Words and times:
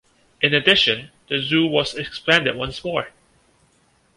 In 0.41 0.51
addition, 0.55 1.11
the 1.27 1.37
zoo 1.37 1.67
was 1.67 1.93
expanded 1.93 2.55
once 2.55 2.83
more. 2.83 3.09